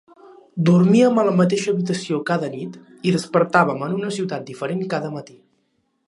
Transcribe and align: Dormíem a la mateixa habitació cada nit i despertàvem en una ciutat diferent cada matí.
Dormíem 0.67 1.19
a 1.23 1.25
la 1.27 1.33
mateixa 1.41 1.67
habitació 1.73 2.21
cada 2.29 2.49
nit 2.53 2.79
i 3.09 3.13
despertàvem 3.17 3.83
en 3.89 3.93
una 3.99 4.09
ciutat 4.19 4.47
diferent 4.49 4.81
cada 4.95 5.13
matí. 5.19 5.37